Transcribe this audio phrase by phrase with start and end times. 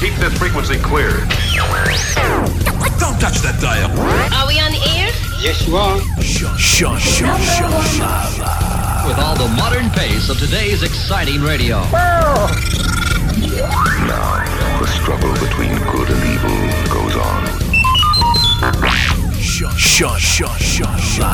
[0.00, 1.08] Keep this frequency clear.
[3.00, 3.90] Don't touch that dial.
[4.34, 5.10] Are we on the air?
[5.40, 5.98] Yes, you are.
[6.20, 9.08] Shut, shut, shut, shut.
[9.08, 11.80] With all the modern pace of today's exciting radio.
[14.04, 14.44] Now,
[14.80, 17.75] the struggle between good and evil goes on.
[19.56, 21.32] Shut, shut, shut, shut, shut.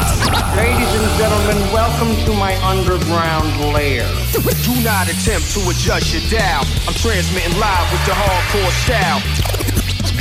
[0.55, 4.06] Ladies and gentlemen, welcome to my underground lair.
[4.30, 6.62] Do not attempt to adjust your dial.
[6.87, 9.19] I'm transmitting live with the hardcore style.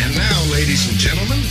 [0.02, 1.45] And now, ladies and gentlemen,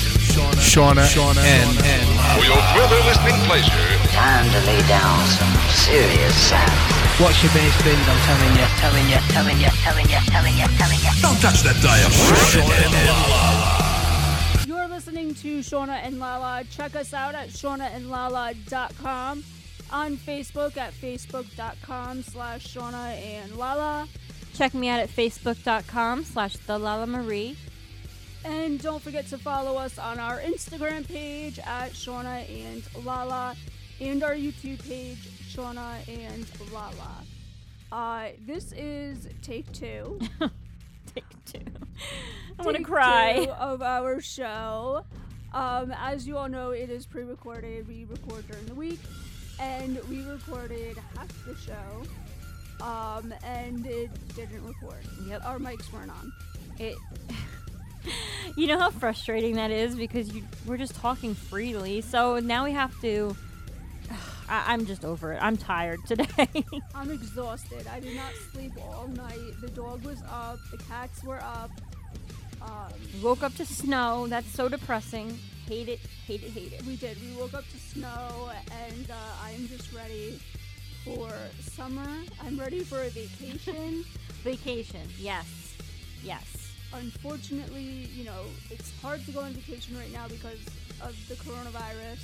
[0.59, 3.70] Shauna, Shauna, and, and For your further listening pleasure,
[4.11, 6.75] Time to lay down some serious sound.
[7.23, 10.67] Watch your bass bins, I'm telling you, telling you, telling you, telling you, telling you,
[10.83, 11.12] telling you.
[11.23, 12.11] don't touch that dial.
[15.34, 16.65] To Shauna and Lala.
[16.70, 19.45] Check us out at shaunaandlala.com.
[19.93, 24.09] On Facebook at facebook.com slash Shauna and Lala.
[24.55, 27.56] Check me out at facebook.com slash the Lala Marie.
[28.45, 33.56] And don't forget to follow us on our Instagram page at Shauna and Lala
[34.01, 37.25] and our YouTube page, Shauna and Lala.
[37.92, 40.19] Uh, this is take two.
[41.14, 41.58] Take two.
[42.61, 43.48] I want to cry.
[43.58, 45.05] of our show.
[45.55, 47.89] Um, as you all know, it is pre-recorded.
[47.89, 49.00] We record during the week,
[49.58, 55.00] and we recorded half the show, um, and it didn't record.
[55.27, 55.44] Yep.
[55.47, 56.33] Our mics weren't on.
[56.78, 56.97] It.
[58.56, 62.02] you know how frustrating that is because you we're just talking freely.
[62.02, 63.34] So now we have to.
[64.50, 65.39] I, I'm just over it.
[65.41, 66.27] I'm tired today.
[66.95, 67.86] I'm exhausted.
[67.91, 69.55] I did not sleep all night.
[69.62, 70.58] The dog was up.
[70.70, 71.70] The cats were up.
[72.62, 74.27] Um, Woke up to snow.
[74.28, 75.39] That's so depressing.
[75.69, 76.00] Hate it.
[76.27, 76.50] Hate it.
[76.50, 76.84] Hate it.
[76.84, 77.17] we did.
[77.20, 78.50] We woke up to snow,
[78.89, 80.41] and uh, I am just ready
[81.05, 81.30] for
[81.61, 82.08] summer.
[82.44, 84.05] I'm ready for a vacation.
[84.42, 85.06] Vacation.
[85.19, 85.77] Yes.
[86.22, 86.72] Yes.
[86.92, 90.58] Unfortunately, you know, it's hard to go on vacation right now because
[91.02, 92.20] of the coronavirus.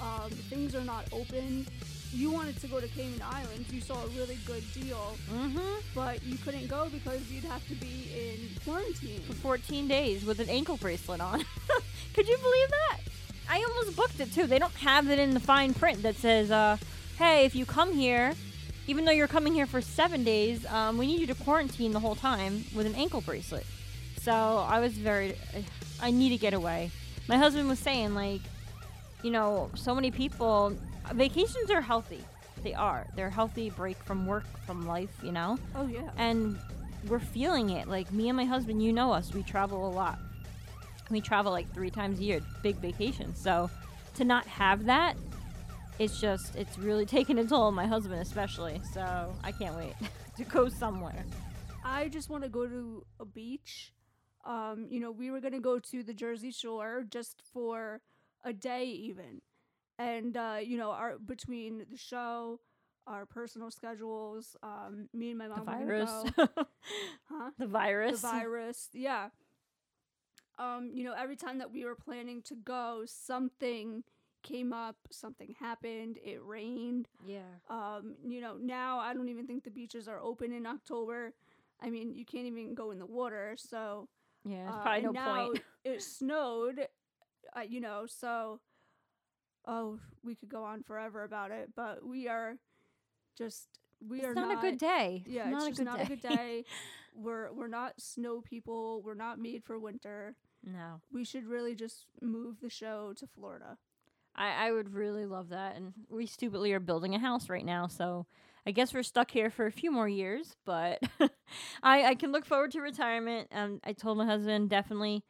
[0.00, 1.66] Um, things are not open.
[2.12, 3.72] You wanted to go to Cayman Islands.
[3.72, 5.60] You saw a really good deal, Mm-hmm.
[5.94, 9.20] but you couldn't go because you'd have to be in quarantine.
[9.22, 11.44] For 14 days with an ankle bracelet on.
[12.14, 12.98] Could you believe that?
[13.48, 14.46] I almost booked it too.
[14.46, 16.76] They don't have it in the fine print that says, uh,
[17.18, 18.34] hey, if you come here,
[18.86, 22.00] even though you're coming here for seven days, um, we need you to quarantine the
[22.00, 23.66] whole time with an ankle bracelet.
[24.20, 25.34] So I was very,
[26.00, 26.90] I need to get away.
[27.28, 28.40] My husband was saying, like,
[29.22, 30.76] you know, so many people,
[31.14, 32.24] vacations are healthy.
[32.62, 33.06] They are.
[33.16, 35.58] They're a healthy break from work, from life, you know?
[35.74, 36.10] Oh yeah.
[36.16, 36.58] and
[37.08, 37.88] we're feeling it.
[37.88, 40.18] Like me and my husband, you know us, we travel a lot.
[41.10, 43.40] We travel like three times a year, big vacations.
[43.40, 43.70] So
[44.14, 45.16] to not have that,
[45.98, 48.80] it's just it's really taking a toll on my husband especially.
[48.92, 49.94] So I can't wait
[50.36, 51.24] to go somewhere.
[51.84, 53.92] I just want to go to a beach.
[54.44, 58.00] Um, you know, we were gonna go to the Jersey Shore just for
[58.44, 59.40] a day, even,
[60.02, 62.60] and uh, you know, our between the show,
[63.06, 66.10] our personal schedules, um, me and my mom were virus.
[66.36, 66.48] go.
[67.30, 67.50] Huh?
[67.58, 68.20] the virus.
[68.20, 69.28] The virus, yeah.
[70.58, 74.04] Um, you know, every time that we were planning to go, something
[74.42, 77.08] came up, something happened, it rained.
[77.26, 77.40] Yeah.
[77.70, 81.32] Um, you know, now I don't even think the beaches are open in October.
[81.80, 84.08] I mean, you can't even go in the water, so
[84.44, 85.62] Yeah, uh, probably no now point.
[85.84, 86.86] it snowed,
[87.56, 88.60] uh, you know, so
[89.66, 92.56] oh, we could go on forever about it, but we are
[93.36, 93.68] just
[94.06, 95.22] we It's are not, a good day.
[95.26, 96.04] Yeah, not it's a not day.
[96.04, 96.64] a good day.
[97.14, 99.02] we're we're not snow people.
[99.02, 100.34] We're not made for winter.
[100.64, 101.00] no.
[101.12, 103.78] We should really just move the show to Florida.
[104.34, 105.76] I, I would really love that.
[105.76, 108.26] And we stupidly are building a house right now, so
[108.66, 110.56] I guess we're stuck here for a few more years.
[110.64, 111.00] But
[111.82, 113.48] I, I can look forward to retirement.
[113.52, 115.22] Um, I told my husband definitely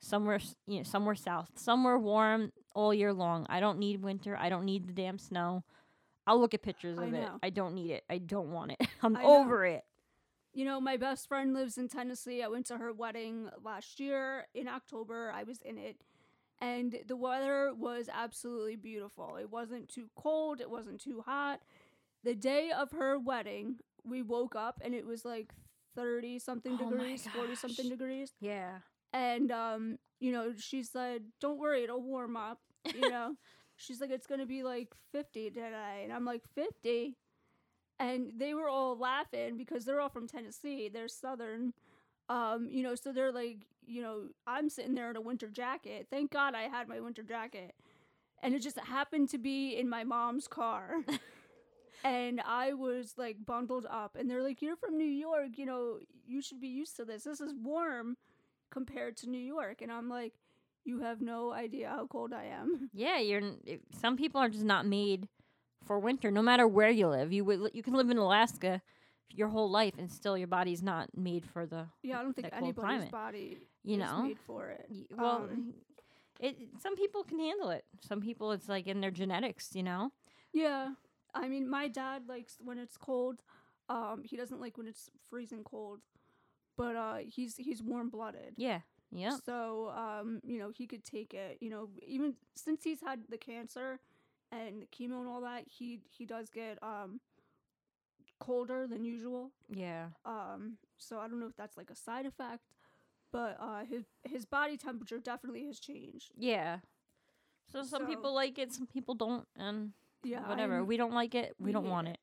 [0.00, 3.46] somewhere you know somewhere south, somewhere warm all year long.
[3.48, 4.36] I don't need winter.
[4.36, 5.64] I don't need the damn snow.
[6.26, 7.28] I'll look at pictures I of it.
[7.42, 8.04] I don't need it.
[8.10, 8.86] I don't want it.
[9.02, 9.38] I'm I know.
[9.40, 9.84] over it.
[10.52, 12.42] You know, my best friend lives in Tennessee.
[12.42, 15.32] I went to her wedding last year in October.
[15.34, 15.96] I was in it.
[16.60, 19.36] And the weather was absolutely beautiful.
[19.40, 21.60] It wasn't too cold, it wasn't too hot.
[22.24, 25.52] The day of her wedding, we woke up and it was like
[25.94, 28.32] 30 something Oh degrees, 40 something degrees.
[28.40, 28.78] Yeah.
[29.12, 32.58] And um, you know, she said, "Don't worry, it'll warm up."
[32.94, 33.34] You know,
[33.76, 37.16] she's like, "It's gonna be like 50 today," and I'm like, "50."
[38.00, 40.88] And they were all laughing because they're all from Tennessee.
[40.88, 41.72] They're Southern,
[42.28, 46.06] um, you know, so they're like, you know, I'm sitting there in a winter jacket.
[46.10, 47.74] Thank God I had my winter jacket,
[48.42, 50.96] and it just happened to be in my mom's car.
[52.04, 55.98] and I was like bundled up, and they're like, "You're from New York, you know,
[56.26, 57.24] you should be used to this.
[57.24, 58.16] This is warm
[58.70, 60.34] compared to New York." And I'm like,
[60.84, 63.42] "You have no idea how cold I am." Yeah, you're.
[64.00, 65.28] Some people are just not made
[65.84, 66.30] for winter.
[66.30, 67.70] No matter where you live, you would.
[67.74, 68.82] You can live in Alaska
[69.30, 71.86] your whole life, and still your body's not made for the.
[72.02, 73.10] Yeah, I don't think anybody's climate.
[73.10, 74.22] body You is know?
[74.22, 74.86] made for it.
[74.90, 75.74] Y- Well, Um,
[76.40, 76.56] it.
[76.80, 77.84] Some people can handle it.
[78.00, 79.74] Some people, it's like in their genetics.
[79.74, 80.12] You know.
[80.52, 80.94] Yeah.
[81.34, 83.42] I mean, my dad likes when it's cold.
[83.90, 86.00] Um, he doesn't like when it's freezing cold.
[86.78, 88.54] But uh he's he's warm-blooded.
[88.56, 88.80] Yeah.
[89.10, 89.36] Yeah.
[89.44, 93.38] So, um, you know, he could take it, you know, even since he's had the
[93.38, 93.98] cancer
[94.52, 97.20] and the chemo and all that, he he does get um
[98.38, 99.50] colder than usual.
[99.68, 100.06] Yeah.
[100.24, 102.62] Um, so I don't know if that's like a side effect,
[103.32, 106.32] but uh his his body temperature definitely has changed.
[106.38, 106.78] Yeah.
[107.72, 109.92] So some So- people like it, some people don't, and
[110.22, 110.76] Yeah, whatever.
[110.76, 111.54] I'm- we don't like it.
[111.58, 112.12] We, we don't want it.
[112.12, 112.20] it.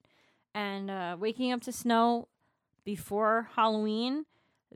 [0.53, 2.27] And uh, waking up to snow
[2.85, 4.25] before Halloween,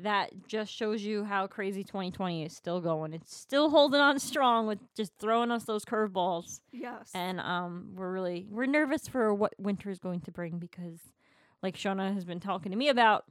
[0.04, 3.14] that just shows you how crazy 2020 is still going.
[3.14, 6.62] It's still holding on strong with just throwing us those curveballs.
[6.72, 7.12] Yes.
[7.14, 11.00] And um, we're really we're nervous for what winter is going to bring because,
[11.62, 13.26] like Shauna has been talking to me about,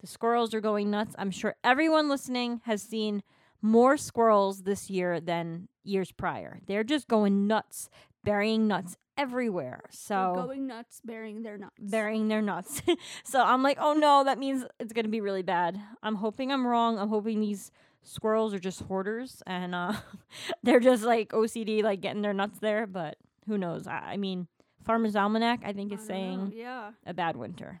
[0.00, 1.14] the squirrels are going nuts.
[1.18, 3.22] I'm sure everyone listening has seen
[3.62, 6.60] more squirrels this year than years prior.
[6.66, 7.88] They're just going nuts,
[8.24, 9.80] burying nuts everywhere.
[9.84, 11.74] They're So going nuts, burying their nuts.
[11.78, 12.82] burying their nuts.
[13.24, 15.80] so I'm like, oh no, that means it's gonna be really bad.
[16.02, 16.98] I'm hoping I'm wrong.
[16.98, 17.70] I'm hoping these
[18.02, 19.92] squirrels are just hoarders and uh,
[20.62, 22.86] they're just like OCD, like getting their nuts there.
[22.86, 23.16] But
[23.46, 23.86] who knows?
[23.86, 24.48] I, I mean,
[24.84, 26.92] Farmer's Almanac, I think, is know, saying yeah.
[27.06, 27.80] a bad winter.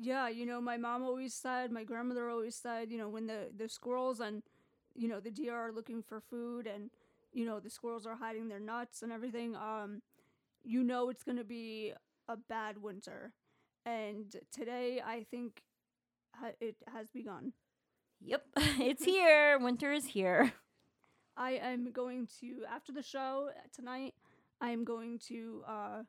[0.00, 3.48] Yeah, you know, my mom always said, my grandmother always said, you know, when the
[3.54, 4.42] the squirrels and
[4.94, 6.90] you know the deer are looking for food and
[7.32, 10.02] you know the squirrels are hiding their nuts and everything, um,
[10.64, 11.92] you know it's gonna be
[12.28, 13.32] a bad winter.
[13.86, 15.62] And today, I think
[16.34, 17.52] ha- it has begun.
[18.20, 19.58] Yep, it's here.
[19.58, 20.52] Winter is here.
[21.36, 24.14] I am going to after the show uh, tonight.
[24.60, 26.02] I am going to uh,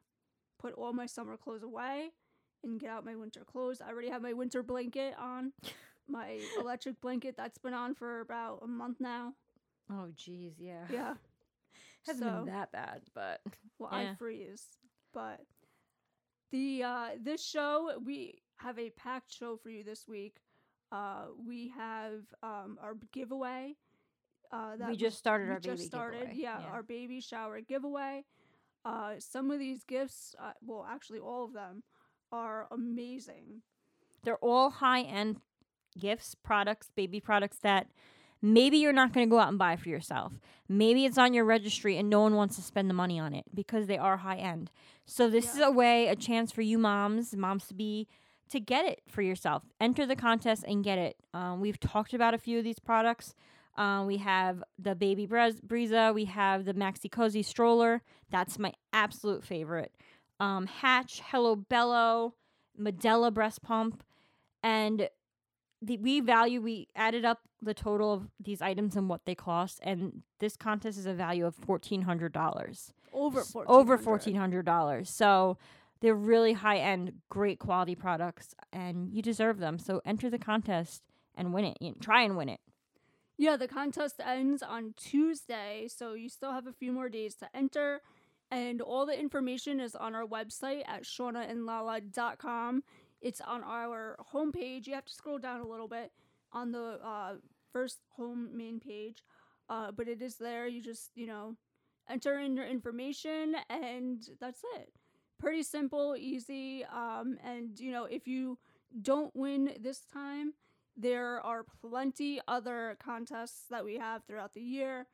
[0.59, 2.09] put all my summer clothes away
[2.63, 3.81] and get out my winter clothes.
[3.81, 5.53] I already have my winter blanket on,
[6.09, 9.33] my electric blanket that's been on for about a month now.
[9.91, 10.85] Oh, geez, yeah.
[10.89, 11.13] Yeah,
[12.07, 13.41] Hasn't So- been that bad, but
[13.79, 14.11] well, Yeah.
[14.11, 14.65] I freeze.
[15.13, 15.41] But
[16.51, 20.37] the uh, this show we have a packed show for you this week.
[20.91, 23.75] Uh, we have um, our giveaway.
[24.51, 26.19] Uh, that we just started we our baby just started.
[26.19, 26.37] giveaway.
[26.37, 28.23] Yeah, our baby shower giveaway.
[28.83, 31.83] Uh, some of these gifts, uh, well, actually, all of them
[32.31, 33.61] are amazing.
[34.23, 35.37] They're all high end
[35.99, 37.87] gifts, products, baby products that
[38.41, 40.33] maybe you're not going to go out and buy for yourself.
[40.67, 43.45] Maybe it's on your registry and no one wants to spend the money on it
[43.53, 44.71] because they are high end.
[45.05, 48.07] So this is a way, a chance for you moms, moms to be
[48.49, 49.63] to get it for yourself.
[49.79, 51.15] Enter the contest and get it.
[51.33, 53.33] Um, we've talked about a few of these products.
[53.77, 56.13] Uh, we have the Baby Brezza.
[56.13, 58.01] We have the Maxi-Cosi stroller.
[58.29, 59.93] That's my absolute favorite.
[60.39, 62.33] Um, Hatch, Hello Bello,
[62.79, 64.03] Medela breast pump,
[64.61, 65.09] and
[65.81, 66.61] the we value.
[66.61, 70.97] We added up the total of these items and what they cost, and this contest
[70.97, 72.93] is a value of fourteen hundred dollars.
[73.13, 73.75] Over S- fourteen.
[73.75, 75.09] Over fourteen hundred dollars.
[75.09, 75.57] So
[76.01, 79.77] they're really high end, great quality products, and you deserve them.
[79.79, 81.03] So enter the contest
[81.35, 81.77] and win it.
[81.79, 82.59] You try and win it.
[83.37, 87.47] Yeah, the contest ends on Tuesday, so you still have a few more days to
[87.55, 88.01] enter.
[88.51, 92.83] And all the information is on our website at shaunaandlala.com.
[93.21, 94.87] It's on our homepage.
[94.87, 96.11] You have to scroll down a little bit
[96.51, 97.35] on the uh,
[97.71, 99.23] first home main page,
[99.69, 100.67] uh, but it is there.
[100.67, 101.55] You just, you know,
[102.09, 104.91] enter in your information, and that's it.
[105.39, 106.83] Pretty simple, easy.
[106.85, 108.57] Um, and, you know, if you
[109.01, 110.53] don't win this time,
[110.97, 115.07] there are plenty other contests that we have throughout the year,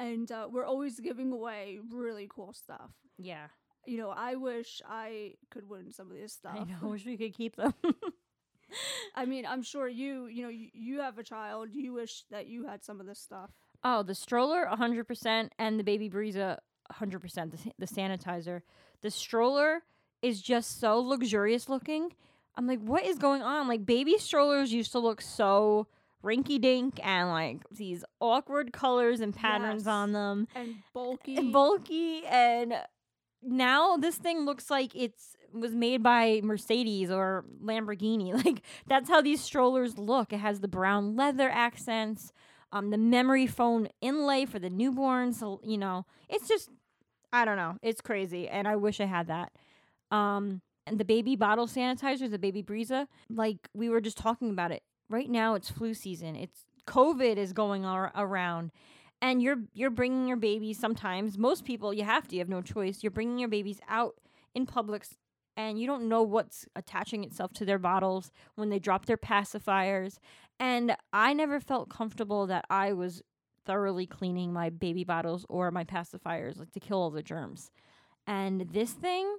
[0.00, 2.90] and uh, we're always giving away really cool stuff.
[3.18, 3.48] Yeah,
[3.88, 6.56] You know, I wish I could win some of this stuff.
[6.56, 6.90] I know.
[6.90, 7.72] Wish we could keep them.
[9.14, 11.70] I mean, I'm sure you, you know, you, you have a child.
[11.72, 13.50] You wish that you had some of this stuff.
[13.82, 16.58] Oh, the stroller, 100%, and the Baby Brezza,
[16.92, 18.60] 100%, the, the sanitizer.
[19.00, 19.84] The stroller
[20.20, 22.12] is just so luxurious looking.
[22.56, 23.68] I'm like, what is going on?
[23.68, 25.86] Like, baby strollers used to look so
[26.24, 29.86] rinky dink and like these awkward colors and patterns Yes.
[29.88, 30.48] on them.
[30.56, 31.36] And bulky.
[31.36, 32.26] And bulky.
[32.26, 32.74] And
[33.42, 38.32] now this thing looks like it's was made by Mercedes or Lamborghini.
[38.44, 40.32] Like, that's how these strollers look.
[40.32, 42.32] It has the brown leather accents
[42.72, 45.40] um, the memory foam inlay for the newborns.
[45.64, 46.70] You know, it's just,
[47.32, 49.52] I don't know, it's crazy, and I wish I had that.
[50.10, 54.72] Um, and the baby bottle sanitizer, the baby Brezza, like we were just talking about
[54.72, 54.82] it.
[55.10, 56.36] Right now it's flu season.
[56.36, 58.70] It's COVID is going ar- around.
[59.20, 61.36] And you're you're bringing your babies sometimes.
[61.36, 63.02] Most people you have to, you have no choice.
[63.02, 64.14] You're bringing your babies out
[64.54, 65.04] in public
[65.56, 70.18] and you don't know what's attaching itself to their bottles when they drop their pacifiers.
[70.60, 73.22] And I never felt comfortable that I was
[73.66, 77.72] thoroughly cleaning my baby bottles or my pacifiers like to kill all the germs.
[78.26, 79.38] And this thing,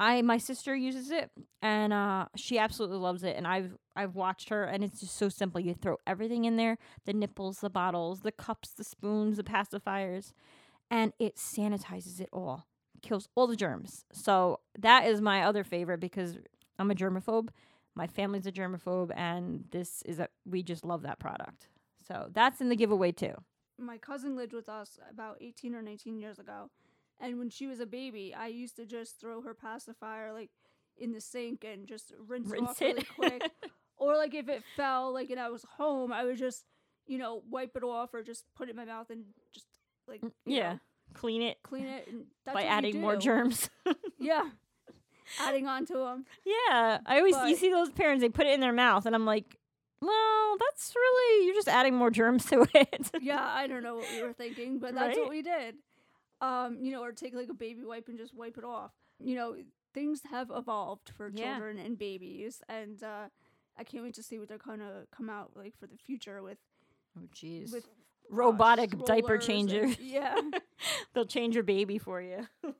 [0.00, 4.48] I my sister uses it and uh she absolutely loves it and I've I've watched
[4.50, 5.60] her and it's just so simple.
[5.60, 10.32] You throw everything in there, the nipples, the bottles, the cups, the spoons, the pacifiers,
[10.90, 12.66] and it sanitizes it all.
[13.02, 14.04] Kills all the germs.
[14.12, 16.38] So that is my other favorite because
[16.78, 17.48] I'm a germaphobe.
[17.94, 21.68] My family's a germaphobe and this is a we just love that product.
[22.06, 23.34] So that's in the giveaway too.
[23.80, 26.70] My cousin lived with us about 18 or 19 years ago.
[27.20, 30.50] And when she was a baby, I used to just throw her pacifier like
[30.96, 33.50] in the sink and just rinse, it Rinse off really quick.
[33.96, 36.64] or like if it fell, like and I was home, I would just,
[37.06, 39.66] you know, wipe it off or just put it in my mouth and just
[40.06, 40.72] like mm, you Yeah.
[40.74, 40.78] know,
[41.14, 42.06] Clean it clean it
[42.44, 43.70] by adding more germs.
[44.20, 44.48] Yeah,
[45.40, 46.26] adding on to them.
[46.44, 49.24] Yeah, I always you see those parents they put it in their mouth, and I'm
[49.24, 49.56] like,
[50.02, 53.10] well, that's really you're just adding more germs to it.
[53.20, 55.18] Yeah, I don't know what we were thinking, but that's Right?
[55.18, 55.76] what we did.
[56.40, 58.92] Um, you know, or take like a baby wipe and just wipe it off.
[59.18, 59.56] You know,
[59.94, 61.52] things have evolved for Yeah.
[61.54, 63.28] children and babies, and uh,
[63.76, 66.58] I can't wait to see what they're gonna come out like for the future with
[67.18, 67.72] oh, jeez.
[67.72, 67.88] with uh,
[68.30, 69.86] Robotic diaper strollers and- changer.
[70.02, 70.36] yeah,
[71.14, 72.46] They'll change your baby for you.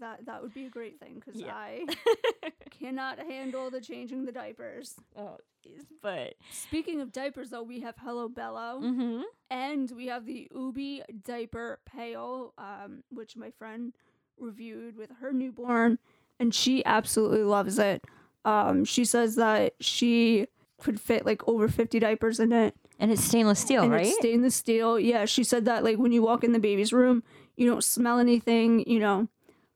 [0.00, 1.54] that that would be a great thing because Yeah.
[1.54, 1.84] I
[2.70, 4.94] cannot handle the changing the diapers.
[5.16, 5.84] oh, jeez.
[6.02, 8.80] But Speaking of diapers, though, we have Hello Bello.
[8.82, 9.22] mm-hmm.
[9.50, 13.92] And we have the Ubbi Diaper Pail, um, which my friend
[14.38, 15.98] reviewed with her newborn,
[16.38, 18.04] and she absolutely loves it.
[18.44, 20.46] Um, she says that she
[20.80, 22.74] could fit like over 50 diapers in it.
[22.98, 24.06] and it's stainless steel, and right?
[24.06, 24.98] it's stainless steel.
[24.98, 27.22] Yeah, she said that like when you walk in the baby's room,
[27.56, 29.28] you don't smell anything, you know.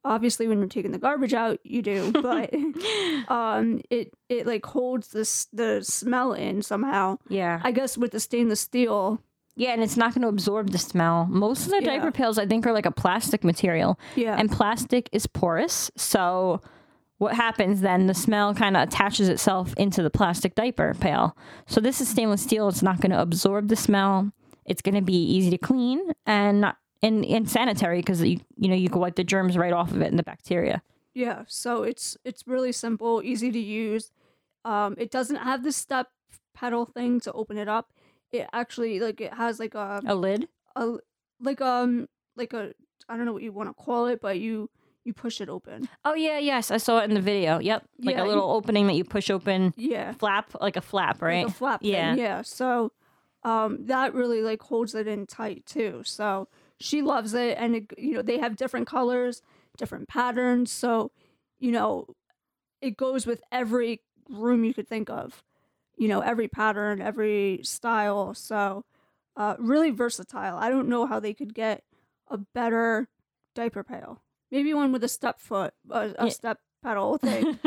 [0.04, 2.52] Obviously when you're taking the garbage out, you do, but
[3.28, 7.18] um it it like holds this the smell in somehow.
[7.28, 9.20] yeah, I guess with the stainless steel,
[9.56, 11.26] yeah, and it's not going to absorb the smell.
[11.30, 11.96] Most of the Yeah.
[11.98, 14.36] diaper pails, I think, are like a plastic material, yeah.
[14.38, 16.60] and plastic is porous, so.
[17.18, 18.08] What happens then?
[18.08, 21.36] The smell kind of attaches itself into the plastic diaper pail.
[21.68, 22.68] So this is stainless steel.
[22.68, 24.32] It's not going to absorb the smell.
[24.66, 28.68] It's going to be easy to clean and not and, and sanitary because you you
[28.68, 30.82] know you can wipe the germs right off of it and the bacteria.
[31.14, 34.10] Yeah, so it's it's really simple, easy to use.
[34.64, 36.08] Um, it doesn't have the step
[36.54, 37.92] pedal thing to open it up.
[38.32, 40.48] It actually like it has like a, A lid.
[40.74, 40.94] a
[41.40, 42.72] like um like a
[43.08, 44.70] I don't know what you want to call it, but you
[45.04, 45.86] you push it open.
[46.04, 47.58] Oh yeah, yes, I saw it in the video.
[47.60, 50.80] Yep, like Yeah, a you- little opening that you push open, Yeah, flap like a
[50.80, 51.44] flap, right?
[51.44, 52.14] like a flap Yeah.
[52.14, 52.24] thing.
[52.24, 52.90] Yeah, so
[53.44, 56.02] um that really like holds it in tight too.
[56.04, 56.48] So
[56.80, 59.42] she loves it, and it, you know they have different colors,
[59.76, 60.70] different patterns.
[60.72, 61.10] So
[61.58, 62.06] you know
[62.80, 65.42] it goes with every room you could think of.
[65.96, 68.34] You know every pattern, every style.
[68.34, 68.84] So
[69.36, 70.56] uh, really versatile.
[70.56, 71.82] I don't know how they could get
[72.28, 73.08] a better
[73.54, 74.20] diaper pail.
[74.50, 76.30] Maybe one with a step foot, a, a Yeah.
[76.30, 77.58] step pedal thing.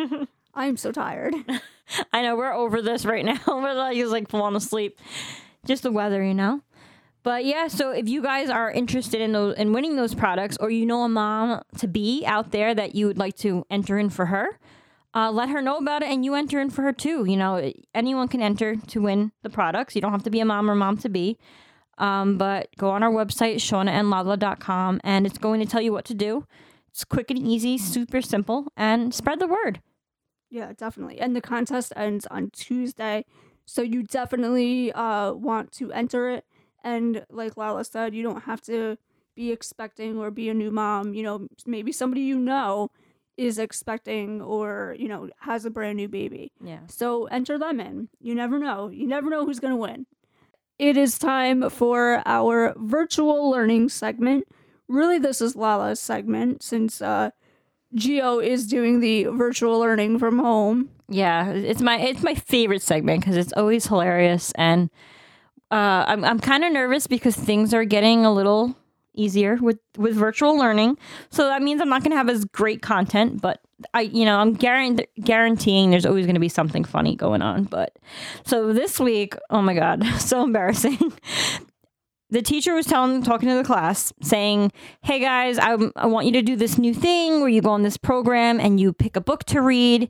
[0.53, 1.33] I'm so tired.
[2.13, 3.39] I know we're over this right now.
[3.47, 4.99] we're like, just like falling asleep.
[5.65, 6.61] Just the weather, you know.
[7.27, 10.69] But yeah, so if you guys are interested in those in winning those products, or
[10.69, 14.09] you know a mom to be out there that you would like to enter in
[14.09, 14.57] for her,
[15.13, 17.25] uh, let her know about it, and you enter in for her too.
[17.25, 19.93] You know, anyone can enter to win the products.
[19.93, 21.37] You don't have to be a mom or mom to be.
[21.97, 26.13] Um, but go on our website, shaunaandlala.com, and it's going to tell you what to
[26.13, 26.47] do.
[26.91, 29.81] It's quick and easy, super simple, and spread the word.
[30.49, 31.19] Yeah, definitely.
[31.19, 33.25] And the contest ends on Tuesday.
[33.65, 36.45] So you definitely uh, want to enter it.
[36.87, 38.97] And like Lala said, you don't have to
[39.35, 41.13] be expecting or be a new mom.
[41.13, 42.91] You know, maybe somebody you know
[43.35, 46.53] is expecting or, you know, has a brand new baby.
[46.63, 46.79] Yeah.
[46.87, 48.07] So enter them in.
[48.21, 48.87] You never know.
[48.87, 50.05] You never know who's going to win.
[50.79, 54.45] It is time for our virtual learning segment.
[54.87, 57.31] Really, this is Lala's segment since uh,
[57.95, 60.89] Gio is doing the virtual learning from home.
[61.09, 64.89] Yeah, it's my it's my favorite segment because it's always hilarious, and
[65.71, 68.75] uh, I'm I'm kind of nervous because things are getting a little
[69.13, 70.97] easier with with virtual learning.
[71.29, 73.59] So that means I'm not going to have as great content, but
[73.93, 77.65] I you know I'm guarant- guaranteeing there's always going to be something funny going on.
[77.65, 77.97] But
[78.45, 81.13] so this week, oh my god, so embarrassing.
[82.29, 84.71] the teacher was telling, talking to the class, saying,
[85.01, 87.83] "Hey guys, I, I want you to do this new thing where you go on
[87.83, 90.09] this program and you pick a book to read,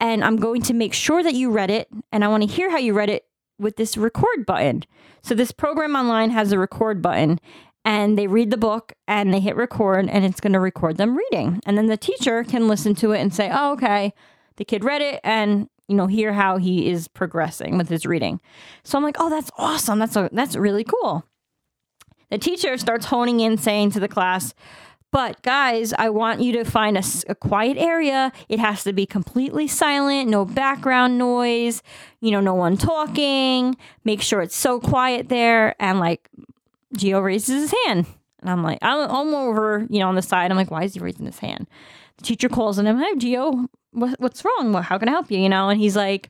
[0.00, 2.70] and I'm going to make sure that you read it, and I want to hear
[2.70, 3.26] how you read it
[3.58, 4.84] with this record button.
[5.22, 7.38] So this program online has a record button."
[7.86, 11.18] And they read the book and they hit record, and it's going to record them
[11.18, 11.60] reading.
[11.66, 14.14] And then the teacher can listen to it and say, Oh, okay,
[14.56, 18.40] the kid read it, and you know, hear how he is progressing with his reading.
[18.84, 19.98] So I'm like, oh, that's awesome.
[19.98, 21.24] That's a, that's really cool.
[22.30, 24.54] The teacher starts honing in, saying to the class,
[25.14, 28.32] but guys, I want you to find a quiet area.
[28.48, 31.84] It has to be completely silent, no background noise,
[32.20, 33.76] you know, no one talking.
[34.02, 35.76] Make sure it's so quiet there.
[35.80, 36.28] And like,
[36.96, 38.06] Gio raises his hand.
[38.40, 40.50] And I'm like, I'm, I'm over, you know, on the side.
[40.50, 41.68] I'm like, why is he raising his hand?
[42.16, 44.74] The teacher calls on him, hey, Gio, what, what's wrong?
[44.82, 45.38] How can I help you?
[45.38, 46.28] You know, and he's like,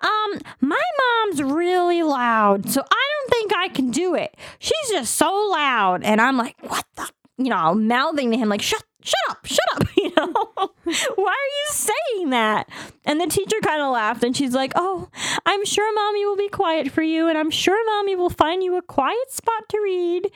[0.00, 4.36] um, my mom's really loud, so I don't think I can do it.
[4.58, 6.02] She's just so loud.
[6.02, 7.08] And I'm like, what the?
[7.36, 9.88] You know, mouthing to him, like, shut, shut up, shut up.
[10.04, 10.34] You know,
[11.14, 12.68] why are you saying that?
[13.06, 15.08] And the teacher kind of laughed and she's like, oh,
[15.46, 18.76] I'm sure mommy will be quiet for you, and I'm sure mommy will find you
[18.76, 20.30] a quiet spot to read.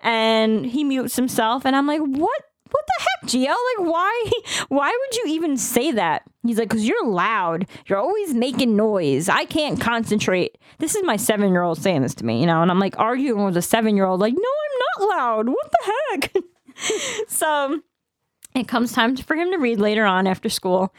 [0.00, 2.42] And he mutes himself, and I'm like, what?
[2.76, 3.56] What the heck, Gio?
[3.78, 4.30] Like, why?
[4.68, 6.22] Why would you even say that?
[6.44, 7.66] He's like, because you're loud.
[7.86, 9.28] You're always making noise.
[9.28, 10.58] I can't concentrate.
[10.78, 12.98] This is my seven year old saying this to me, you know, and I'm like
[12.98, 15.48] arguing with a seven year old, like, no, I'm not loud.
[15.48, 16.44] What the heck?
[17.28, 17.80] so
[18.54, 20.92] it comes time for him to read later on after school.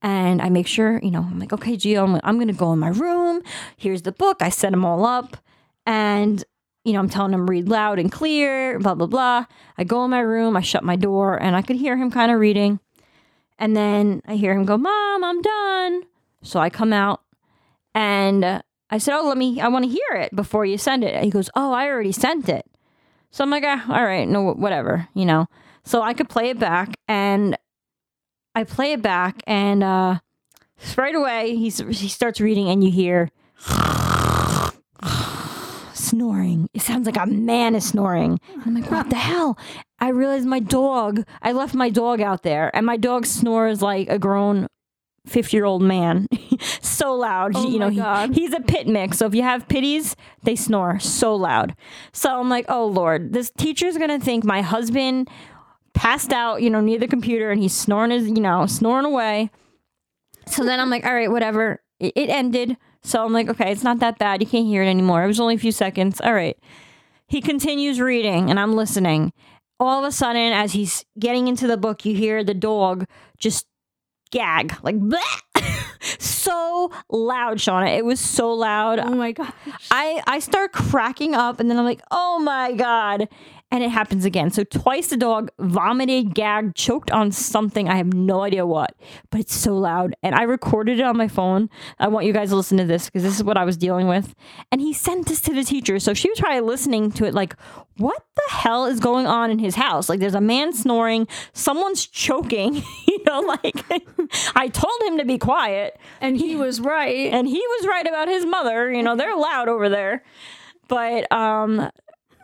[0.00, 2.72] And I make sure, you know, I'm like, okay, Gio, I'm, I'm going to go
[2.72, 3.42] in my room.
[3.76, 4.40] Here's the book.
[4.40, 5.36] I set them all up.
[5.86, 6.44] And
[6.84, 9.46] you know, I'm telling him read loud and clear, blah, blah, blah.
[9.78, 12.30] I go in my room, I shut my door, and I could hear him kind
[12.30, 12.78] of reading.
[13.58, 16.02] And then I hear him go, Mom, I'm done.
[16.42, 17.22] So I come out
[17.94, 21.14] and I said, Oh, let me, I want to hear it before you send it.
[21.14, 22.66] And he goes, Oh, I already sent it.
[23.30, 25.46] So I'm like, ah, All right, no, whatever, you know.
[25.84, 27.56] So I could play it back and
[28.54, 30.18] I play it back and uh,
[30.96, 33.30] right away he's, he starts reading and you hear,
[36.14, 36.68] snoring.
[36.72, 38.38] It sounds like a man is snoring.
[38.52, 39.58] And I'm like, what the hell?
[39.98, 44.08] I realized my dog, I left my dog out there, and my dog snores like
[44.08, 44.68] a grown
[45.26, 46.28] 50 year old man.
[46.82, 47.52] so loud.
[47.56, 49.18] Oh you know, he- he's a pit mix.
[49.18, 51.74] So if you have pitties, they snore so loud.
[52.12, 55.28] So I'm like, oh Lord, this teacher's gonna think my husband
[55.94, 59.50] passed out, you know, near the computer and he's snoring his, you know, snoring away.
[60.46, 61.80] So then I'm like, all right, whatever.
[61.98, 62.76] It, it ended.
[63.04, 64.40] So I'm like, okay, it's not that bad.
[64.40, 65.22] You can't hear it anymore.
[65.22, 66.20] It was only a few seconds.
[66.20, 66.58] All right.
[67.28, 69.32] He continues reading and I'm listening.
[69.78, 73.06] All of a sudden, as he's getting into the book, you hear the dog
[73.38, 73.66] just
[74.30, 75.20] gag, like, "Bleh!"
[76.18, 77.96] so loud, Shauna.
[77.96, 78.98] It was so loud.
[78.98, 79.52] Oh my god.
[79.90, 83.28] I, I start cracking up and then I'm like, oh my God.
[83.74, 84.52] And it happens again.
[84.52, 87.88] So twice the dog vomited, gagged, choked on something.
[87.88, 88.94] I have no idea what,
[89.30, 90.14] but it's so loud.
[90.22, 91.68] And I recorded it on my phone.
[91.98, 94.06] I want you guys to listen to this because this is what I was dealing
[94.06, 94.32] with.
[94.70, 95.98] And he sent this to the teacher.
[95.98, 97.56] So she was probably listening to it like,
[97.96, 100.08] what the hell is going on in his house?
[100.08, 102.76] Like there's a man snoring, someone's choking,
[103.08, 103.84] you know, like
[104.54, 107.32] I told him to be quiet And he was right.
[107.32, 108.92] and he was right about his mother.
[108.92, 110.22] You know, they're loud over there.
[110.86, 111.90] But um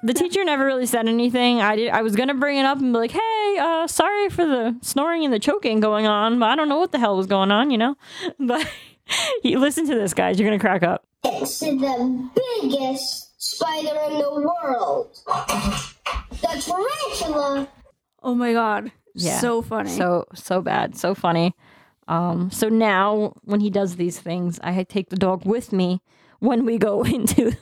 [0.02, 1.60] the teacher never really said anything.
[1.60, 4.44] I did I was gonna bring it up and be like, hey, uh, sorry for
[4.44, 7.26] the snoring and the choking going on, but I don't know what the hell was
[7.26, 7.96] going on, you know?
[8.38, 8.66] But
[9.42, 11.04] you listen to this, guys, you're gonna crack up.
[11.24, 12.30] It's the
[12.62, 15.18] biggest spider in the world.
[15.26, 17.68] The tarantula.
[18.22, 18.92] oh my god.
[19.14, 19.38] Yeah.
[19.38, 19.90] So funny.
[19.90, 21.54] So so bad, so funny.
[22.08, 26.02] Um, so now when he does these things, I take the dog with me
[26.38, 27.56] when we go into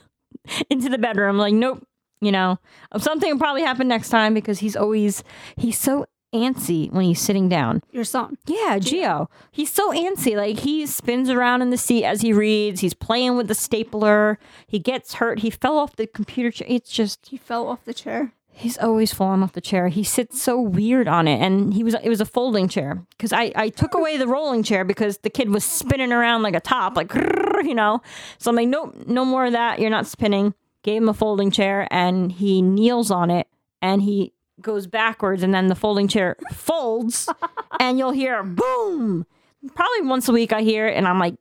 [0.69, 1.37] into the bedroom.
[1.37, 1.85] Like, nope,
[2.21, 2.59] you know,
[2.97, 5.23] something will probably happen next time because he's always
[5.55, 7.81] he's so antsy when he's sitting down.
[7.91, 8.37] Your son.
[8.45, 10.35] Yeah, Gio He's so antsy.
[10.35, 12.81] Like he spins around in the seat as he reads.
[12.81, 14.37] He's playing with the stapler.
[14.67, 15.39] He gets hurt.
[15.39, 16.67] He fell off the computer chair.
[16.69, 18.33] It's just He fell off the chair.
[18.51, 19.87] He's always falling off the chair.
[19.87, 23.31] He sits so weird on it, and he was it was a folding chair because
[23.31, 26.59] I I took away the rolling chair because the kid was spinning around like a
[26.59, 27.13] top, like
[27.63, 28.01] you know.
[28.37, 29.79] So I'm like, nope, no more of that.
[29.79, 30.53] You're not spinning.
[30.89, 33.45] Gave him a folding chair, and he kneels on it,
[33.79, 37.29] and he goes backwards, and then the folding chair folds,
[37.79, 39.27] and you'll hear boom.
[39.75, 41.35] Probably once a week I hear it, and I'm like,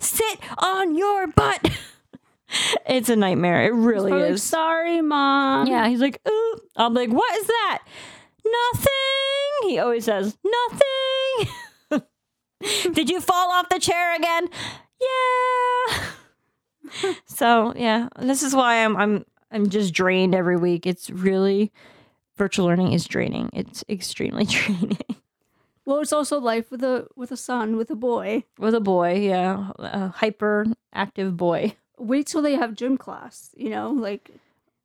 [0.00, 1.70] sit on your butt.
[2.88, 3.66] it's a nightmare.
[3.66, 4.42] It really Probably like, is.
[4.42, 5.68] Sorry, mom.
[5.68, 6.60] Yeah, he's like, Ooh.
[6.74, 7.78] I'm like, what is that?
[8.44, 9.70] Nothing.
[9.70, 10.36] He always says,
[11.92, 12.04] nothing.
[12.92, 14.48] Did you fall off the chair again?
[15.00, 16.06] Yeah.
[17.26, 20.86] So yeah, this is why I'm I'm I'm just drained every week.
[20.86, 21.72] It's really
[22.36, 23.50] virtual learning is draining.
[23.52, 24.98] It's extremely draining.
[25.84, 28.44] Well, it's also life with a with a son, with a boy.
[28.58, 31.76] With a boy, yeah, a hyper active boy.
[31.98, 33.50] Wait till they have gym class.
[33.56, 34.30] You know, like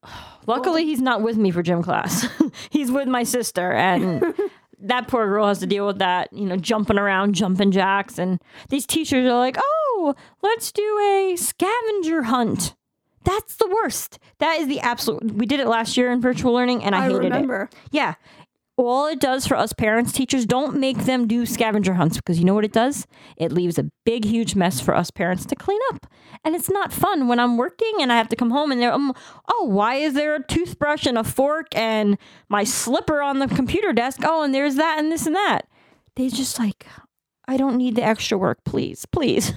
[0.48, 2.28] Luckily, he's not with me for gym class.
[2.70, 4.34] he's with my sister, and
[4.80, 6.32] that poor girl has to deal with that.
[6.34, 11.36] You know, jumping around, jumping jacks, and these teachers are like, "Oh, let's do a
[11.36, 12.76] scavenger hunt."
[13.24, 14.20] That's the worst.
[14.38, 15.34] That is the absolute.
[15.34, 17.70] We did it last year in virtual learning, and I, I hated remember.
[17.72, 17.78] it.
[17.92, 18.14] Yeah.
[18.78, 22.46] All it does for us parents, teachers, don't make them do scavenger hunts because you
[22.46, 23.08] know what it does?
[23.38, 26.08] It leaves a big, huge mess for us parents to clean up.
[26.44, 28.92] And it's not fun when I'm working and I have to come home and they're,
[28.92, 29.14] um,
[29.48, 32.18] oh, why is there a toothbrush and a fork and
[32.50, 34.20] my slipper on the computer desk?
[34.24, 35.62] Oh, and there's that and this and that.
[36.18, 36.86] They just like,
[37.48, 39.54] I don't need the extra work, please, please.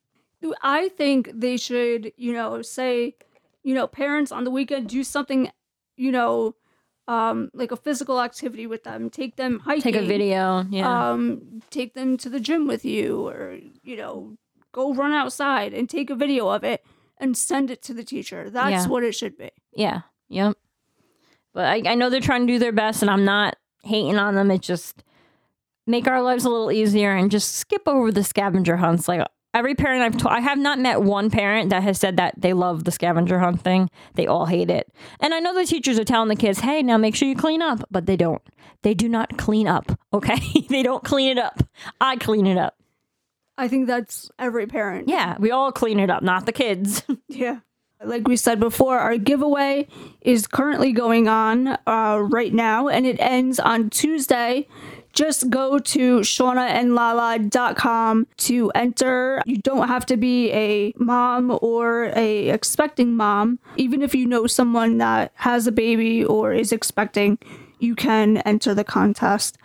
[0.62, 3.16] I think they should, you know, say,
[3.62, 5.50] you know, parents on the weekend do something,
[5.96, 6.54] you know,
[7.08, 9.10] um, like a physical activity with them.
[9.10, 9.82] Take them hiking.
[9.82, 10.64] Take a video.
[10.70, 11.10] Yeah.
[11.10, 14.36] Um, take them to the gym with you, or you know,
[14.72, 16.84] go run outside and take a video of it
[17.16, 18.50] and send it to the teacher.
[18.50, 18.88] That's Yeah.
[18.88, 19.50] what it should be.
[19.74, 20.02] Yeah.
[20.28, 20.56] Yep.
[21.54, 24.34] But I, I know they're trying to do their best, and I'm not hating on
[24.34, 24.50] them.
[24.50, 25.02] It just
[25.86, 29.08] make our lives a little easier and just skip over the scavenger hunts.
[29.08, 32.34] Like every parent I've told, I have not met one parent that has said that
[32.38, 33.88] they love the scavenger hunt thing.
[34.14, 34.92] They all hate it.
[35.20, 37.62] And I know the teachers are telling the kids, hey, now make sure you clean
[37.62, 38.42] up, but they don't.
[38.82, 40.40] They do not clean up, okay?
[40.68, 41.62] they don't clean it up.
[42.00, 42.74] I clean it up.
[43.56, 45.08] I think that's every parent.
[45.08, 47.02] Yeah, we all clean it up, not the kids.
[47.28, 47.60] Yeah.
[48.02, 49.88] Like we said before, our giveaway
[50.20, 54.68] is currently going on uh, right now and it ends on Tuesday.
[55.18, 59.42] Just go to shaunaandlala.com to enter.
[59.46, 63.58] You don't have to be a mom or a expecting mom.
[63.76, 67.36] Even if you know someone that has a baby or is expecting,
[67.80, 69.58] you can enter the contest.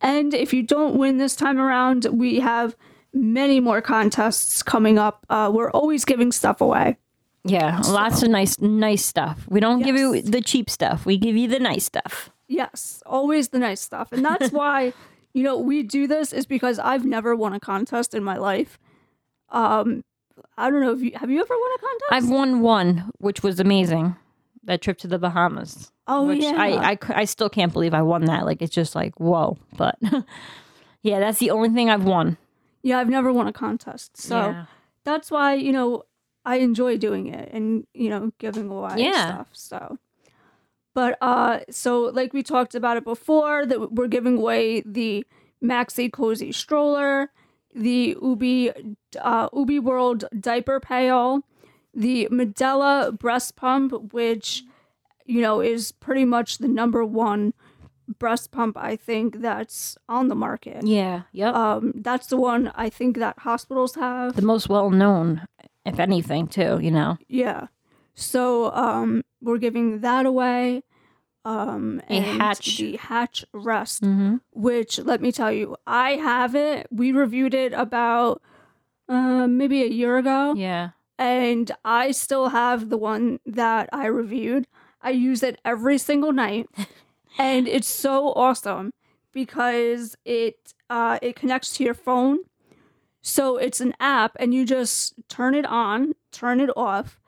[0.00, 2.76] And if you don't win this time around, we have
[3.12, 5.26] many more contests coming up.
[5.28, 6.98] Uh, we're always giving stuff away.
[7.44, 9.44] yeah, lots of nice, nice stuff.
[9.48, 11.04] We don't give you the cheap stuff.
[11.04, 12.30] We give you the nice stuff.
[12.50, 14.12] Yes, always the nice stuff.
[14.12, 14.92] And that's why,
[15.32, 18.78] you know, we do this is because I've never won a contest in my life.
[19.50, 20.02] Um
[20.58, 22.12] I don't know if you have you ever won a contest?
[22.12, 24.16] I've won one, which was amazing.
[24.64, 25.92] That trip to the Bahamas.
[26.06, 26.96] Oh, which yeah.
[27.08, 28.44] I still can't believe I won that.
[28.44, 29.56] Like it's just like whoa.
[29.76, 29.96] But
[31.02, 32.36] yeah, that's the only thing I've won.
[32.82, 34.16] yeah, I've never won a contest.
[34.16, 34.66] So Yeah.
[35.04, 36.02] that's why, you know,
[36.44, 39.26] I enjoy doing it and, you know, giving away Yeah.
[39.26, 39.48] stuff.
[39.52, 39.98] So
[40.94, 45.24] but uh so like we talked about it before that we're giving away the
[45.62, 47.30] Maxi-Cosi stroller,
[47.74, 51.42] the Ubbi uh Ubbi World diaper pail,
[51.94, 54.64] the Medela breast pump which
[55.26, 57.52] you know is pretty much the number one
[58.18, 60.84] breast pump I think that's on the market.
[60.86, 61.22] Yeah.
[61.32, 61.54] Yep.
[61.54, 64.34] Um, that's the one I think that hospitals have.
[64.34, 65.46] the most well known,
[65.84, 66.80] if anything, too.
[66.82, 67.18] You know.
[67.28, 67.68] Yeah.
[68.14, 70.82] So um, we're giving that away.
[71.44, 72.76] Um, A and Hatch.
[72.78, 74.36] the Hatch Rest, Mm-hmm.
[74.52, 76.86] which let me tell you, I have it.
[76.90, 78.42] We reviewed it about
[79.08, 80.90] uh, maybe a year ago, Yeah.
[81.18, 84.66] and I still have the one that I reviewed.
[85.00, 86.68] I use it every single night,
[87.38, 88.92] and it's so awesome
[89.32, 92.40] because it uh, it connects to your phone.
[93.22, 97.18] So it's an app, and you just turn it on, turn it off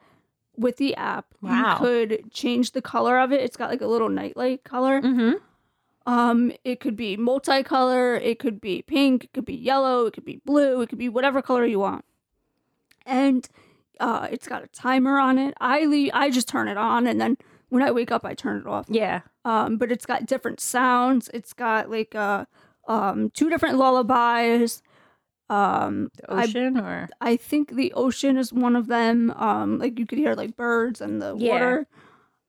[0.55, 1.25] with the app.
[1.41, 1.73] Wow.
[1.73, 3.41] You could change the color of it.
[3.41, 5.01] It's got like a little nightlight color.
[5.01, 5.33] Mm-hmm.
[6.05, 10.25] Um, it could be multicolor, it could be pink, it could be yellow, it could
[10.25, 12.03] be blue, it could be whatever color you want.
[13.05, 13.47] And
[14.01, 15.53] uh, it's got a timer on it.
[15.61, 17.37] I leave, I just turn it on, and then
[17.69, 18.85] when I wake up, I turn it off.
[18.89, 19.21] Yeah.
[19.45, 21.29] Um, but it's got different sounds.
[21.33, 22.45] It's got like uh,
[22.87, 24.83] um, two different lullabies.
[25.49, 29.31] Um, The I or I think the ocean is one of them.
[29.35, 31.51] Um, like you could hear like birds and the Yeah.
[31.51, 31.87] water.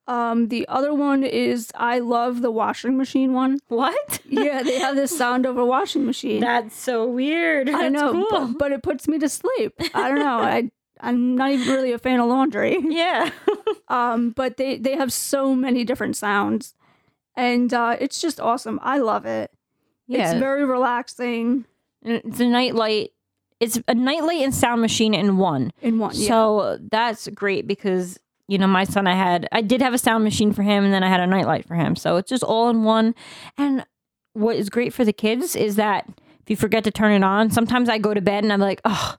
[0.06, 3.58] Um, the other one is I love the washing machine one.
[3.68, 4.20] what?
[4.28, 6.40] Yeah, they have this sound of a washing machine.
[6.40, 7.70] That's so weird.
[7.70, 8.26] I know, cool.
[8.30, 9.72] but, but it puts me to sleep.
[9.94, 10.38] I don't know.
[10.56, 12.78] I I'm not even really a fan of laundry.
[12.88, 13.30] yeah.
[13.88, 16.74] Um, but they they have so many different sounds,
[17.36, 18.80] and uh, it's just awesome.
[18.82, 19.50] I love it.
[20.06, 20.30] yeah.
[20.30, 21.66] It's very relaxing
[22.04, 23.10] It's a nightlight.
[23.60, 25.72] It's a nightlight and sound machine in one.
[25.80, 26.12] in one.
[26.14, 26.28] Yeah.
[26.28, 30.22] So that's great because you know my son I had I did have a sound
[30.24, 31.96] machine for him and then I had a nightlight for him.
[31.96, 33.14] So it's just all in one.
[33.56, 33.84] And
[34.34, 36.06] what is great for the kids is that
[36.42, 38.80] if you forget to turn it on, sometimes I go to bed and I'm like,
[38.84, 39.14] oh,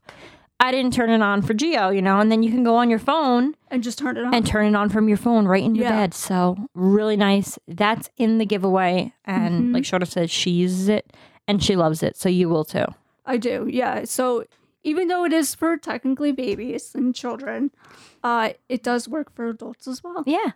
[0.60, 2.89] I didn't turn it on for Gio, you know, and then you can go on
[2.89, 5.63] your phone and just turn it on and turn it on from your phone right
[5.63, 5.91] in your Yeah.
[6.02, 6.13] bed.
[6.13, 7.58] So really nice.
[7.67, 9.74] That's in the giveaway, and Mhm.
[9.74, 11.12] like Shauna said, she uses it
[11.47, 12.17] and she loves it.
[12.17, 12.86] So you will too.
[13.25, 14.03] I do, yeah.
[14.05, 14.45] So
[14.84, 17.71] even though it is for technically babies and children,
[18.23, 20.23] uh, it does work for adults as well.
[20.25, 20.51] Yeah.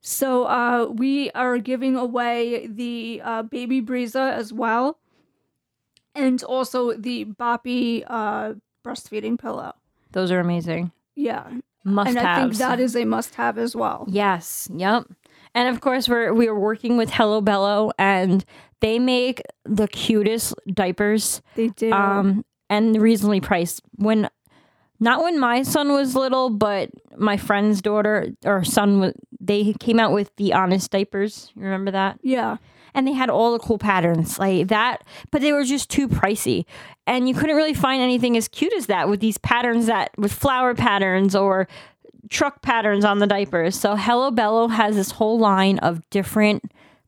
[0.00, 4.98] So uh, we are giving away the uh, Baby Brezza as well,
[6.14, 9.74] and also the Boppy uh, breastfeeding pillow.
[10.12, 10.92] Those are amazing.
[11.14, 11.48] Yeah,
[11.84, 14.04] Must and I think that is a must-have as well.
[14.08, 14.68] Yes.
[14.74, 15.06] Yep.
[15.54, 18.44] And of course, we're we are working with Hello Bello, and
[18.80, 21.42] they make the cutest diapers.
[21.54, 21.92] They do.
[21.92, 23.82] Um, and reasonably priced.
[23.96, 24.28] When
[25.00, 29.12] not when my son was little, but my friend's daughter or son.
[29.40, 31.52] They came out with the Honest diapers.
[31.54, 32.18] You remember that?
[32.22, 32.56] Yeah.
[32.94, 36.64] And they had all the cool patterns like that, but they were just too pricey.
[37.06, 40.32] And you couldn't really find anything as cute as that with these patterns that with
[40.32, 41.68] flower patterns or
[42.30, 43.78] truck patterns on the diapers.
[43.78, 46.62] So Hello Bello has this whole line of different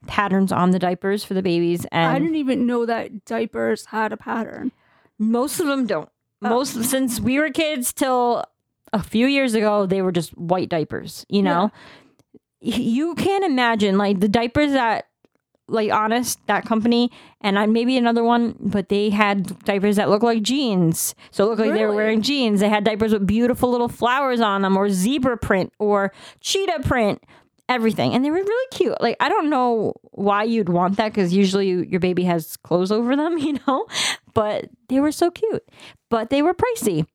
[0.06, 4.12] patterns on the diapers for the babies and I didn't even know that diapers had
[4.12, 4.70] a pattern.
[5.18, 6.08] most of them don't.
[6.42, 6.48] Oh.
[6.50, 8.44] Most since we were kids till
[8.92, 11.26] a few years ago, they were just white diapers.
[11.28, 11.70] You know,
[12.62, 15.06] Y- you can't imagine like the diapers that
[15.68, 20.22] like honest that company and I, maybe another one but they had diapers that look
[20.22, 21.14] like jeans.
[21.30, 22.60] So it looked like they were wearing jeans.
[22.60, 27.22] They had diapers with beautiful little flowers on them or zebra print or cheetah print
[27.68, 28.14] everything.
[28.14, 29.00] And they were really cute.
[29.00, 32.92] Like i don't know why you'd want that because usually you, your baby has clothes
[32.92, 33.86] over them you know?
[34.34, 35.64] But they were so cute.
[36.10, 37.06] But they were pricey.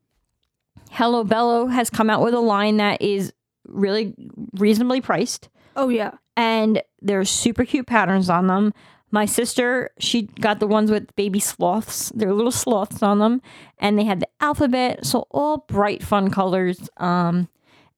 [0.92, 3.32] Hello bello has come out with a line that is
[3.66, 4.14] really
[4.54, 6.12] reasonably priced Oh yeah.
[6.38, 8.74] and there's super cute patterns on them.
[9.14, 12.12] My sister, she got the ones with baby sloths.
[12.16, 13.42] They're little sloths on them,
[13.78, 16.90] and they had the alphabet, so all bright, fun colors.
[16.98, 17.50] Um,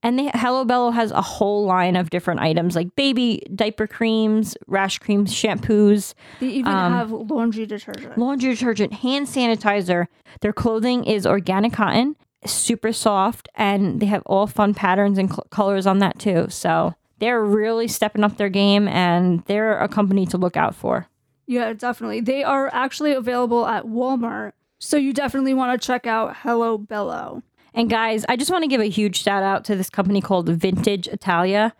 [0.01, 4.57] and they Hello Bello has a whole line of different items like baby diaper creams,
[4.67, 8.17] rash creams, shampoos, They even Um, have laundry detergent.
[8.17, 10.07] laundry detergent, hand sanitizer.
[10.41, 15.45] Their clothing is organic cotton, super soft, and they have all fun patterns and cl-
[15.51, 16.47] colors on that too.
[16.49, 21.07] So they're really stepping up their game, and they're a company to look out for.
[21.47, 22.19] Yeah, definitely.
[22.19, 24.51] They are actually available at Walmart.
[24.79, 27.41] So you definitely want to check out Hello Bello.
[27.73, 30.49] And guys, I just want to give a huge shout out to this company called
[30.49, 31.73] Vintage Italia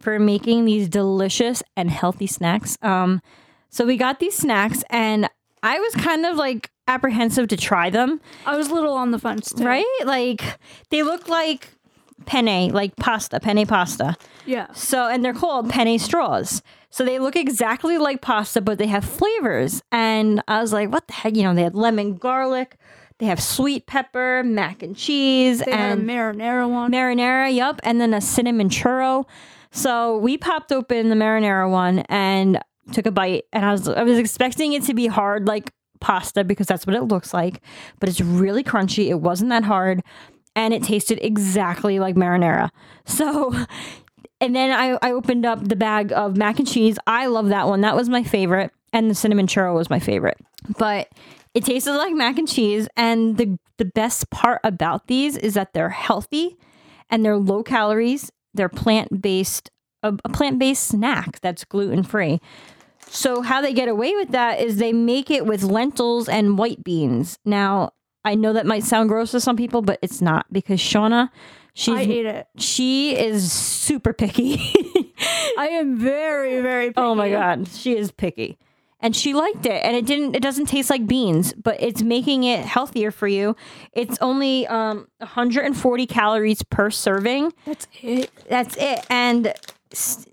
[0.00, 2.76] for making these delicious and healthy snacks.
[2.82, 3.22] Um,
[3.68, 5.30] so we got these snacks, and
[5.62, 8.20] I was kind of like apprehensive to try them.
[8.44, 9.64] I was a little on the fence too.
[9.64, 9.84] Right?
[10.04, 11.68] Like they look like
[12.26, 14.16] penne, like pasta, penne pasta.
[14.46, 14.66] Yeah.
[14.72, 16.62] So, and they're called penne straws.
[16.90, 19.82] So they look exactly like pasta, but they have flavors.
[19.92, 21.36] And I was like, what the heck?
[21.36, 22.76] You know, they had lemon garlic,
[23.18, 26.90] they have sweet pepper, mac and cheese, They and marinara one.
[26.90, 27.78] marinara, yep.
[27.84, 29.26] and then a cinnamon churro.
[29.72, 32.58] So we popped open the marinara one and
[32.92, 36.42] took a bite, and I was I was expecting it to be hard like pasta
[36.42, 37.60] because that's what it looks like,
[38.00, 39.08] but it's really crunchy.
[39.10, 40.02] It wasn't that hard,
[40.56, 42.70] and it tasted exactly like marinara.
[43.04, 43.54] So.
[44.42, 46.98] And then I, I opened up the bag of mac and cheese.
[47.06, 47.82] I love that one.
[47.82, 48.72] That was my favorite.
[48.90, 50.38] And the cinnamon churro was my favorite.
[50.78, 51.08] But
[51.52, 52.88] it tasted like mac and cheese.
[52.96, 56.56] And the, the best part about these is that they're healthy
[57.10, 58.30] and they're low calories.
[58.54, 59.70] They're plant based,
[60.02, 62.40] a, a plant based snack that's gluten free.
[63.12, 66.84] So, how they get away with that is they make it with lentils and white
[66.84, 67.38] beans.
[67.44, 67.90] Now,
[68.24, 71.30] I know that might sound gross to some people, but it's not because Shauna,
[71.74, 72.48] she's I ate it.
[72.58, 74.56] she is super picky.
[75.58, 76.94] I am very, very picky.
[77.00, 78.58] oh my god, she is picky.
[79.02, 82.44] And she liked it and it didn't it doesn't taste like beans, but it's making
[82.44, 83.56] it healthier for you.
[83.92, 87.54] It's only um 140 calories per serving.
[87.64, 88.30] That's it.
[88.50, 89.06] That's it.
[89.08, 89.54] And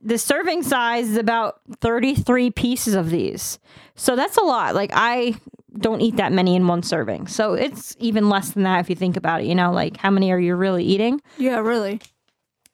[0.03, 3.57] the serving size is about 33 pieces of these.
[3.95, 4.75] So that's a lot.
[4.75, 5.35] Like I
[5.77, 7.27] don't eat that many in one serving.
[7.27, 10.09] So it's even less than that if you think about it, you know, like how
[10.09, 11.21] many are you really eating?
[11.37, 12.01] Yeah, really.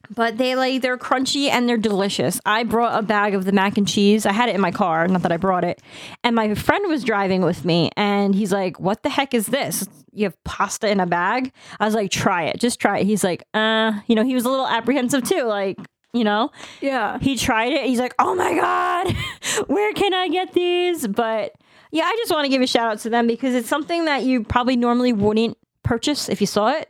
[0.09, 2.39] But they like they're crunchy and they're delicious.
[2.45, 4.25] I brought a bag of the mac and cheese.
[4.25, 5.81] I had it in my car, not that I brought it.
[6.23, 9.87] And my friend was driving with me and he's like, "What the heck is this?
[10.11, 12.59] You have pasta in a bag?" I was like, "Try it.
[12.59, 15.77] Just try it." He's like, "Uh, you know, he was a little apprehensive too, like,
[16.13, 16.51] you know.
[16.81, 17.17] Yeah.
[17.19, 17.85] He tried it.
[17.85, 19.15] He's like, "Oh my god.
[19.67, 21.53] Where can I get these?" But
[21.93, 24.23] yeah, I just want to give a shout out to them because it's something that
[24.23, 26.89] you probably normally wouldn't purchase if you saw it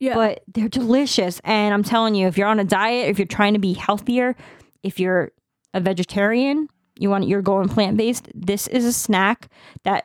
[0.00, 0.14] Yeah.
[0.14, 1.40] but they're delicious.
[1.44, 4.34] And I'm telling you, if you're on a diet, if you're trying to be healthier,
[4.82, 5.30] if you're
[5.72, 9.48] a vegetarian, you want you're going plant based, this is a snack
[9.84, 10.04] that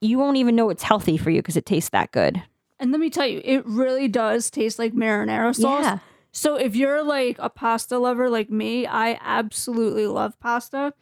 [0.00, 2.42] you won't even know it's healthy for you because it tastes that good.
[2.78, 5.84] And let me tell you, it really does taste like marinara sauce.
[5.84, 5.98] Yeah.
[6.32, 10.92] So if you're like a pasta lover like me, I absolutely love pasta.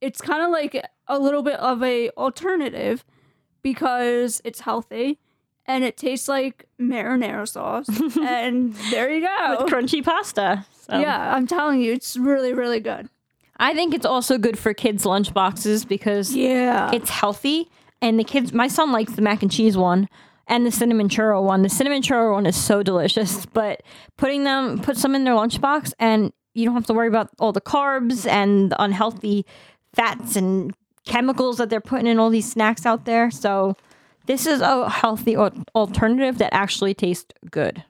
[0.00, 3.04] It's kind of like a little bit of a alternative
[3.62, 5.18] because it's healthy
[5.66, 7.88] and it tastes like marinara sauce.
[8.22, 9.56] and there you go.
[9.64, 10.64] With crunchy pasta.
[10.80, 10.98] So.
[10.98, 13.08] Yeah, I'm telling you, it's really, really good.
[13.58, 16.90] I think it's also good for kids' lunch boxes because Yeah.
[16.94, 17.68] it's healthy.
[18.00, 20.08] And the kids, my son likes the mac and cheese one
[20.46, 21.62] and the cinnamon churro one.
[21.62, 23.82] The cinnamon churro one is so delicious, but
[24.16, 27.52] putting them, put some in their lunchbox and you don't have to worry about all
[27.52, 29.44] the carbs and the unhealthy
[29.94, 30.72] fats and
[31.08, 33.30] chemicals that they're putting in all these snacks out there.
[33.30, 33.76] So
[34.26, 37.82] this is a healthy alternative that actually tastes good.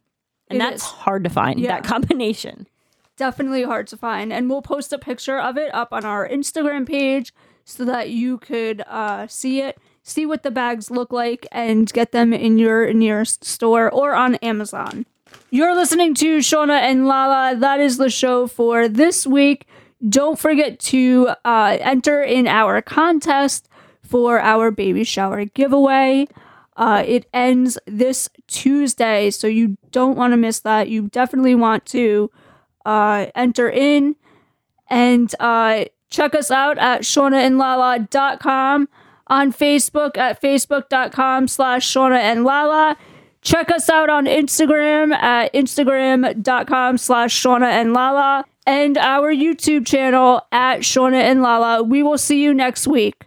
[0.49, 0.89] And It that's is.
[0.89, 1.73] hard to find, Yeah.
[1.81, 2.67] that combination.
[3.17, 6.87] definitely hard to find and we'll post a picture of it up on our instagram
[6.87, 11.93] page so that you could uh, see it see what the bags look like and
[11.93, 15.05] get them in your nearest store or on amazon
[15.51, 19.67] you're listening to shauna and lala that is the show for this week
[20.07, 23.69] don't forget to uh, enter in our contest
[24.03, 26.27] for our baby shower giveaway.
[26.77, 30.89] Uh, it ends this tuesday so you don't want to miss that.
[30.89, 32.31] You definitely want to
[32.87, 34.15] uh, enter in
[34.89, 38.89] and uh, check us out at shaunaandlala.com
[39.27, 42.97] on Facebook at facebook.com slash shauna and lala.
[43.43, 50.47] Check us out on Instagram at instagram.com slash shauna and lala and our YouTube channel
[50.53, 51.83] at shauna and lala.
[51.83, 53.25] We will see you next week.